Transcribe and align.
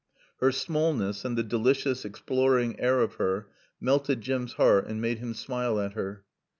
Her 0.39 0.51
smallness, 0.51 1.23
and 1.23 1.37
the 1.37 1.43
delicious, 1.43 2.05
exploring 2.05 2.79
air 2.79 3.01
of 3.01 3.13
her 3.17 3.49
melted 3.79 4.21
Jim's 4.21 4.53
heart 4.53 4.87
and 4.87 4.99
made 4.99 5.19
him 5.19 5.35
smile 5.35 5.79
at 5.79 5.93
her. 5.93 6.23